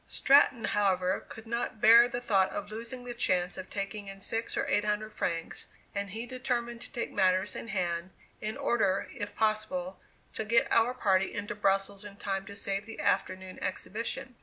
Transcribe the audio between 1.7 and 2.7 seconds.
bear the thought